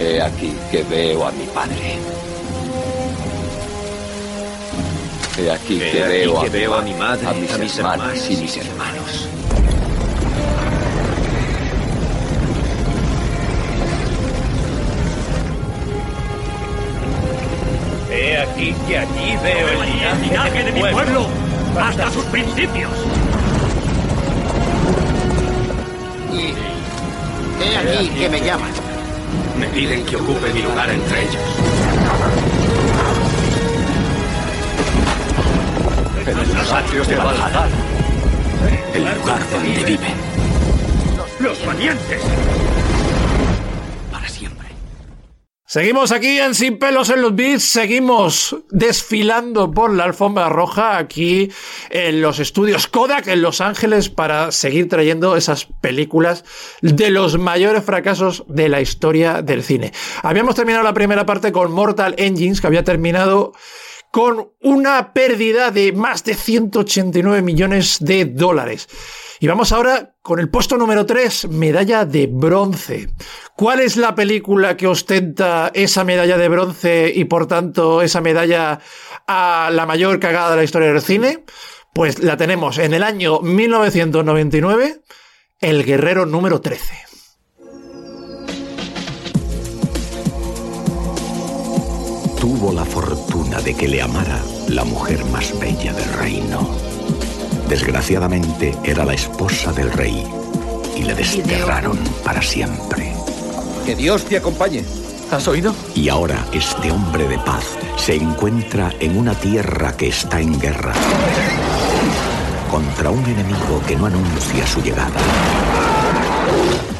[0.00, 1.98] He aquí que veo a mi padre.
[5.36, 7.58] He aquí He que, aquí veo, que a, veo a mi madre, a mis, a
[7.58, 8.30] mis hermanas hermanos.
[8.30, 9.28] y mis hermanos.
[18.10, 21.26] He aquí que allí veo el linaje, de mi pueblo,
[21.78, 22.90] hasta sus principios.
[26.32, 26.54] Y
[27.62, 28.89] he aquí que me llaman.
[29.60, 31.42] Me piden que ocupe mi lugar entre ellos.
[36.26, 37.68] En los atrios de Valhalla.
[38.94, 40.14] El lugar donde viven.
[41.40, 42.22] Los valientes.
[45.70, 51.48] Seguimos aquí en Sin pelos en los beats, seguimos desfilando por la alfombra roja aquí
[51.90, 56.44] en los estudios Kodak en Los Ángeles para seguir trayendo esas películas
[56.82, 59.92] de los mayores fracasos de la historia del cine.
[60.24, 63.52] Habíamos terminado la primera parte con Mortal Engines, que había terminado
[64.10, 68.88] con una pérdida de más de 189 millones de dólares.
[69.38, 73.08] Y vamos ahora con el puesto número 3, medalla de bronce.
[73.56, 78.80] ¿Cuál es la película que ostenta esa medalla de bronce y por tanto esa medalla
[79.26, 81.44] a la mayor cagada de la historia del cine?
[81.94, 85.00] Pues la tenemos en el año 1999,
[85.60, 87.09] El Guerrero número 13.
[92.40, 96.70] Tuvo la fortuna de que le amara la mujer más bella del reino.
[97.68, 100.26] Desgraciadamente era la esposa del rey
[100.96, 103.12] y le desterraron para siempre.
[103.84, 104.84] Que Dios te acompañe.
[105.30, 105.74] ¿Has oído?
[105.94, 107.64] Y ahora este hombre de paz
[107.96, 110.94] se encuentra en una tierra que está en guerra
[112.70, 115.20] contra un enemigo que no anuncia su llegada.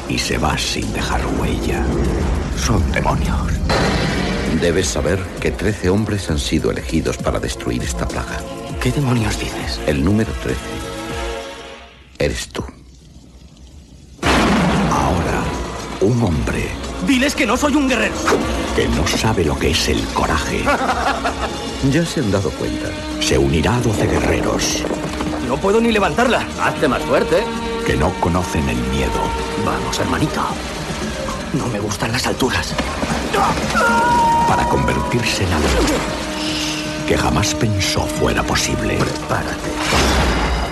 [0.07, 1.83] Y se va sin dejar huella.
[2.57, 3.47] Son demonios.
[4.59, 8.39] Debes saber que 13 hombres han sido elegidos para destruir esta plaga.
[8.81, 9.79] ¿Qué demonios dices?
[9.87, 10.59] El número 13
[12.19, 12.63] eres tú.
[14.91, 15.41] Ahora,
[16.01, 16.69] un hombre
[17.07, 18.13] Diles que no soy un guerrero.
[18.75, 20.61] que no sabe lo que es el coraje
[21.91, 22.89] Ya se han dado cuenta.
[23.21, 24.83] se unirá a 12 guerreros
[25.47, 26.45] No puedo ni levantarla.
[26.61, 27.43] Hazte más fuerte.
[27.87, 29.21] que no conocen el miedo.
[29.65, 30.41] Vamos, hermanito.
[31.53, 32.73] No me gustan las alturas.
[34.47, 35.67] para convertirse en algo
[37.07, 38.95] que jamás pensó fuera posible.
[38.95, 39.69] Prepárate.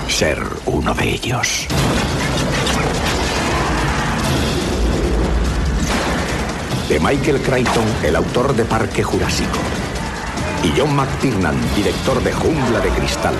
[0.07, 1.67] Ser uno de ellos.
[6.87, 9.59] De Michael Crichton, el autor de Parque Jurásico.
[10.63, 13.35] Y John McTiernan, director de Jungla de Cristal.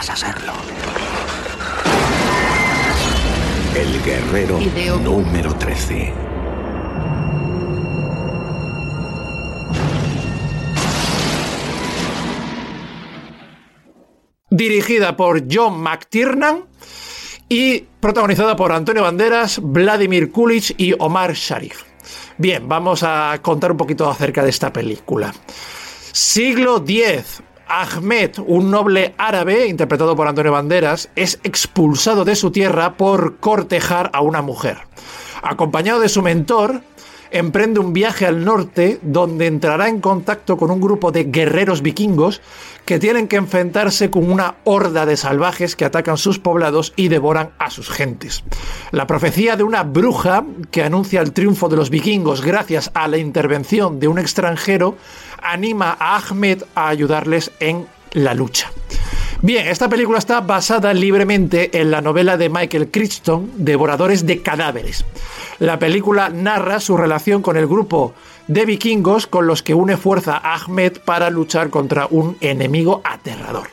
[0.00, 0.52] Vas a serlo.
[3.74, 4.58] El guerrero
[5.00, 6.14] número 13.
[14.52, 16.64] dirigida por John McTiernan
[17.48, 21.82] y protagonizada por Antonio Banderas, Vladimir Kulich y Omar Sharif.
[22.36, 25.32] Bien, vamos a contar un poquito acerca de esta película.
[26.12, 27.42] Siglo X.
[27.70, 34.10] Ahmed, un noble árabe, interpretado por Antonio Banderas, es expulsado de su tierra por cortejar
[34.12, 34.78] a una mujer.
[35.40, 36.82] Acompañado de su mentor,
[37.30, 42.40] emprende un viaje al norte donde entrará en contacto con un grupo de guerreros vikingos
[42.84, 47.50] que tienen que enfrentarse con una horda de salvajes que atacan sus poblados y devoran
[47.58, 48.42] a sus gentes.
[48.90, 53.18] La profecía de una bruja que anuncia el triunfo de los vikingos gracias a la
[53.18, 54.96] intervención de un extranjero
[55.42, 58.70] anima a Ahmed a ayudarles en la lucha.
[59.42, 65.04] Bien, esta película está basada libremente en la novela de Michael Crichton, Devoradores de Cadáveres.
[65.58, 68.12] La película narra su relación con el grupo
[68.48, 73.68] de vikingos con los que une fuerza Ahmed para luchar contra un enemigo aterrador.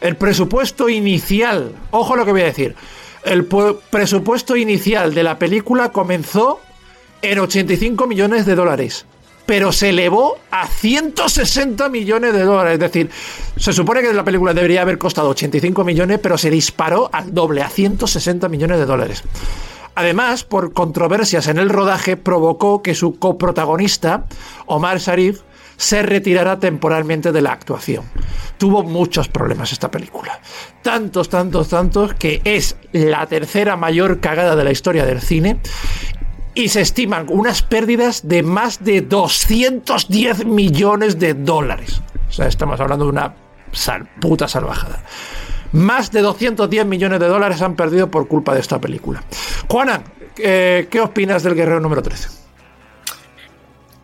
[0.00, 2.76] El presupuesto inicial, ojo lo que voy a decir,
[3.24, 6.60] el pu- presupuesto inicial de la película comenzó
[7.22, 9.04] en 85 millones de dólares.
[9.46, 12.74] Pero se elevó a 160 millones de dólares.
[12.74, 13.10] Es decir,
[13.56, 17.62] se supone que la película debería haber costado 85 millones, pero se disparó al doble,
[17.62, 19.24] a 160 millones de dólares.
[19.94, 24.24] Además, por controversias en el rodaje, provocó que su coprotagonista,
[24.66, 25.40] Omar Sharif,
[25.76, 28.04] se retirara temporalmente de la actuación.
[28.56, 30.40] Tuvo muchos problemas esta película.
[30.82, 35.60] Tantos, tantos, tantos, que es la tercera mayor cagada de la historia del cine
[36.54, 42.02] y se estiman unas pérdidas de más de 210 millones de dólares.
[42.28, 43.34] O sea, estamos hablando de una
[44.20, 45.02] puta salvajada.
[45.72, 49.22] Más de 210 millones de dólares han perdido por culpa de esta película.
[49.68, 50.02] Juana,
[50.36, 52.28] eh, ¿qué opinas del Guerrero número 13?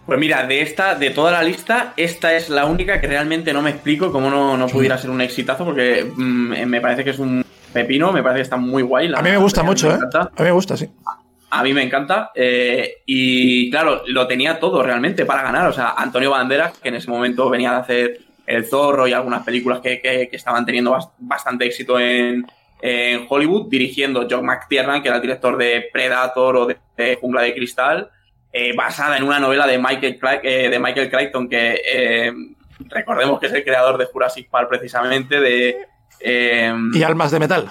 [0.07, 3.61] Pues mira, de esta, de toda la lista, esta es la única que realmente no
[3.61, 7.45] me explico cómo no, pudiera ser un exitazo, porque mm, me parece que es un
[7.75, 9.13] pepino, me parece que está muy guay.
[9.15, 9.99] a mí me gusta mucho, ¿eh?
[10.15, 10.89] A mí me gusta, sí.
[11.51, 12.31] A mí me encanta.
[12.35, 15.69] Eh, y claro, lo tenía todo realmente para ganar.
[15.69, 19.45] O sea, Antonio Banderas, que en ese momento venía de hacer El Zorro y algunas
[19.45, 22.47] películas que, estaban teniendo bastante éxito en,
[23.29, 28.09] Hollywood, dirigiendo John McTiernan, que era el director de Predator o de, Jungla de Cristal,
[28.53, 32.33] eh, basada en una novela de Michael, eh, de Michael Crichton, que
[32.89, 35.77] recordemos que es el creador de Jurassic Park precisamente, de...
[36.21, 37.69] y Almas de Metal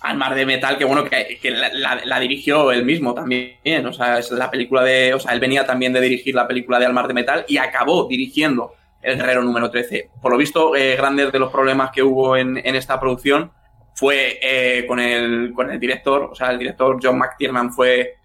[0.00, 3.86] al mar de metal, que bueno, que, la, dirigió él mismo también.
[3.86, 5.14] O sea, es la película de.
[5.14, 7.56] O sea, él venía también de dirigir la película de Al mar de metal y
[7.56, 10.10] acabó dirigiendo El Guerrero número 13.
[10.20, 13.50] Por lo visto, eh, grandes de los problemas que hubo en, esta producción
[13.94, 16.28] fue eh, con, el, con el director.
[16.30, 18.15] O sea, el director John McTiernan fue.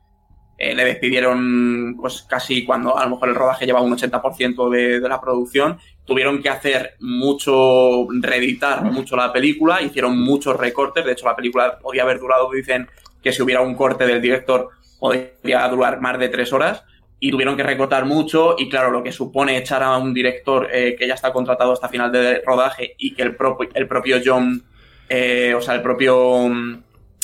[0.64, 5.00] Eh, le despidieron pues casi cuando a lo mejor el rodaje llevaba un 80% de,
[5.00, 5.80] de la producción.
[6.06, 11.80] Tuvieron que hacer mucho, reeditar mucho la película, hicieron muchos recortes, de hecho la película
[11.80, 12.88] podía haber durado, dicen
[13.24, 14.70] que si hubiera un corte del director
[15.00, 16.84] podría durar más de tres horas,
[17.20, 20.96] y tuvieron que recortar mucho, y claro, lo que supone echar a un director eh,
[20.96, 24.64] que ya está contratado hasta final de rodaje y que el, propio, el propio John,
[25.10, 26.46] eh, o sea, el propio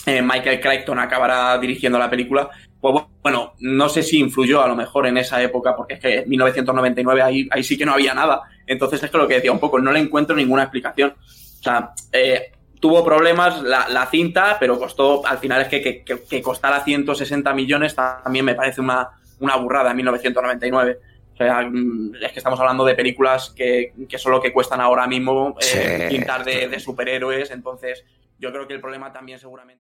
[0.07, 2.49] eh, Michael Crichton acabará dirigiendo la película,
[2.79, 6.19] pues bueno, no sé si influyó a lo mejor en esa época, porque es que
[6.19, 9.51] en 1999 ahí, ahí sí que no había nada, entonces es que lo que decía
[9.51, 11.15] un poco, no le encuentro ninguna explicación.
[11.59, 16.83] O sea, eh, tuvo problemas la, cinta, pero costó, al final es que, que, costara
[16.83, 19.09] 160 millones también me parece una,
[19.39, 20.99] una burrada en 1999.
[21.33, 24.81] O sea, mm, es que estamos hablando de películas que, que son lo que cuestan
[24.81, 28.05] ahora mismo eh, pintar de, de superhéroes, entonces
[28.39, 29.86] yo creo que el problema también seguramente...